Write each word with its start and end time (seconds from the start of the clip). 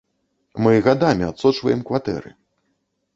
Мы 0.67 0.71
гадамі 0.87 1.27
адсочваем 1.31 1.83
кватэры. 1.91 2.29